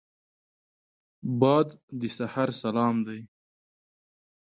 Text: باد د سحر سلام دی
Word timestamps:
باد 1.39 1.67
د 1.99 2.01
سحر 2.17 2.49
سلام 2.63 2.95
دی 3.07 3.19